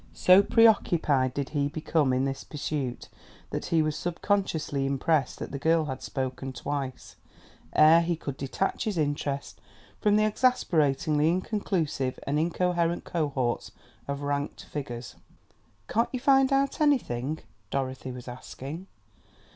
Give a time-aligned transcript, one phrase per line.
[0.15, 3.07] So preoccupied did he become in this pursuit
[3.51, 7.17] that he was subconsciously impressed that the girl had spoken twice,
[7.73, 9.61] ere he could detach his interest
[9.99, 13.71] from the exasperatingly inconclusive and incoherent cohorts
[14.07, 15.17] of ranked figures.
[15.87, 18.87] "Can't you find out anything?" Dorothy was asking.